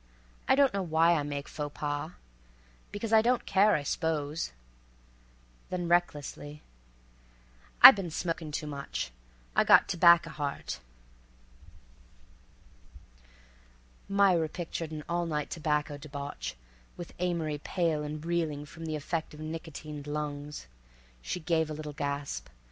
[0.47, 2.13] I don't know why I make faux pas.
[2.91, 4.51] 'Cause I don't care, I s'pose."
[5.69, 6.63] Then, recklessly:
[7.83, 9.11] "I been smoking too much.
[9.55, 10.79] I've got t'bacca heart."
[14.09, 16.55] Myra pictured an all night tobacco debauch,
[16.97, 20.65] with Amory pale and reeling from the effect of nicotined lungs.
[21.21, 22.49] She gave a little gasp.